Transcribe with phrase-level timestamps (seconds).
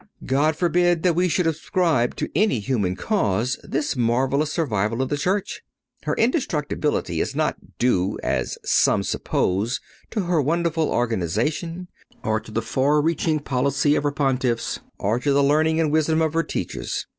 [0.21, 5.09] (111) God forbid that we should ascribe to any human cause this marvellous survival of
[5.09, 5.61] the Church.
[6.05, 9.79] Her indestructibility is not due, as some suppose,
[10.09, 11.87] to her wonderful organization,
[12.23, 16.19] or to the far reaching policy of her Pontiffs, or to the learning and wisdom
[16.19, 17.05] of her teachers.